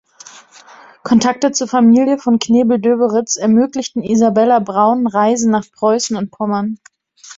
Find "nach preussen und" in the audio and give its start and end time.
5.51-6.31